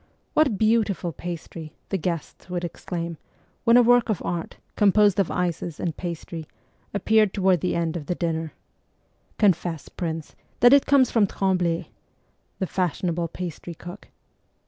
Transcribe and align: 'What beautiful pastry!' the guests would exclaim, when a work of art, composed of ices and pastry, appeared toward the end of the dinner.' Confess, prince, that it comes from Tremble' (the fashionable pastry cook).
'What 0.33 0.57
beautiful 0.57 1.11
pastry!' 1.11 1.75
the 1.89 1.97
guests 1.99 2.49
would 2.49 2.63
exclaim, 2.63 3.17
when 3.65 3.77
a 3.77 3.83
work 3.83 4.09
of 4.09 4.19
art, 4.25 4.57
composed 4.75 5.19
of 5.19 5.29
ices 5.29 5.79
and 5.79 5.95
pastry, 5.95 6.47
appeared 6.91 7.35
toward 7.35 7.61
the 7.61 7.75
end 7.75 7.95
of 7.95 8.07
the 8.07 8.15
dinner.' 8.15 8.53
Confess, 9.43 9.89
prince, 9.89 10.35
that 10.61 10.73
it 10.73 10.87
comes 10.87 11.11
from 11.11 11.27
Tremble' 11.27 11.85
(the 12.57 12.65
fashionable 12.65 13.27
pastry 13.27 13.75
cook). 13.75 14.07